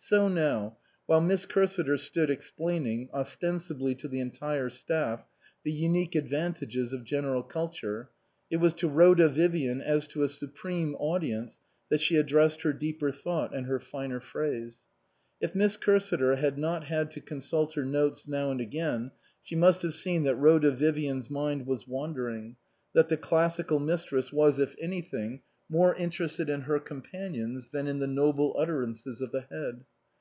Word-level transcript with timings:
So 0.00 0.28
now, 0.28 0.76
while 1.06 1.20
Miss 1.20 1.44
Cursiter 1.44 1.98
stood 1.98 2.30
explaining, 2.30 3.10
ostensibly 3.12 3.94
to 3.96 4.06
the 4.08 4.20
entire 4.20 4.70
staff, 4.70 5.26
the 5.64 5.72
unique 5.72 6.14
ad 6.16 6.28
vantages 6.30 6.92
of 6.94 7.02
General 7.04 7.42
Culture, 7.42 8.08
it 8.48 8.56
was 8.58 8.72
to 8.74 8.88
Rhoda 8.88 9.28
Vivian 9.28 9.82
as 9.82 10.06
to 10.08 10.22
a 10.22 10.28
supreme 10.28 10.94
audience 11.00 11.58
that 11.90 12.00
she 12.00 12.16
ad 12.16 12.26
dressed 12.28 12.62
her 12.62 12.72
deeper 12.72 13.10
thought 13.10 13.52
and 13.54 13.66
her 13.66 13.80
finer 13.80 14.20
phrase. 14.20 14.82
If 15.42 15.54
Miss 15.56 15.76
Cursiter 15.76 16.36
had 16.38 16.56
not 16.58 16.84
had 16.84 17.10
to 17.10 17.20
con 17.20 17.40
sult 17.42 17.74
her 17.74 17.84
notes 17.84 18.26
now 18.28 18.50
and 18.52 18.60
again, 18.62 19.10
she 19.42 19.56
must 19.56 19.82
have 19.82 19.94
seen 19.94 20.22
that 20.22 20.36
Rhoda 20.36 20.70
Vivian's 20.70 21.28
mind 21.28 21.66
was 21.66 21.86
wandering, 21.88 22.54
that 22.94 23.08
the 23.10 23.16
Classical 23.18 23.80
Mistress 23.80 24.32
was 24.32 24.58
if 24.60 24.74
anything 24.80 25.42
220 25.70 25.70
INAUGURAL 25.70 25.70
ADDRESSES 25.70 25.70
more 25.70 25.94
interested 25.96 26.48
in 26.48 26.62
her 26.62 26.80
companions 26.80 27.68
than 27.68 27.86
in 27.86 27.98
the 27.98 28.06
noble 28.06 28.56
utterances 28.58 29.20
of 29.20 29.30
the 29.32 29.42
Head. 29.42 29.84